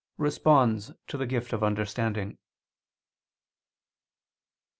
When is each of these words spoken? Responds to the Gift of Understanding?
Responds 0.17 0.91
to 1.09 1.15
the 1.15 1.27
Gift 1.27 1.53
of 1.53 1.63
Understanding? 1.63 2.39